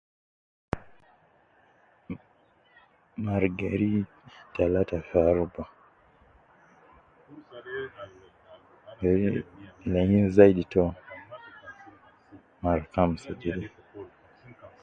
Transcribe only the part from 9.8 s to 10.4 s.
lain